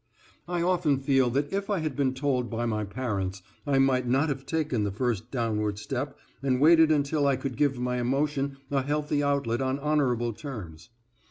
[0.47, 4.29] I often feel that if I had been told by my parents, I might not
[4.29, 8.81] have taken the first downward step and waited until I could give my emotion a
[8.81, 10.89] healthy outlet on honorable terms.